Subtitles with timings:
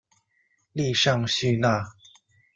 [0.73, 1.93] 利尚叙纳。